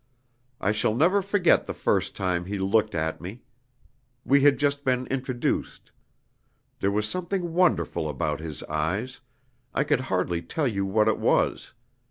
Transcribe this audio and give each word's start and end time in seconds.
I 0.59 0.71
shall 0.71 0.95
never 0.95 1.21
forget 1.21 1.67
the 1.67 1.75
first 1.75 2.15
time 2.15 2.45
he 2.45 2.57
looked 2.57 2.95
at 2.95 3.21
me. 3.21 3.43
We 4.25 4.41
had 4.41 4.57
just 4.57 4.83
been 4.83 5.05
introduced. 5.11 5.91
There 6.79 6.89
was 6.89 7.07
something 7.07 7.53
wonderful 7.53 8.09
about 8.09 8.39
his 8.39 8.63
eyes 8.63 9.19
I 9.75 9.83
could 9.83 10.01
hardly 10.01 10.41
tell 10.41 10.67
you 10.67 10.87
what 10.87 11.07
it 11.07 11.19
was. 11.19 11.73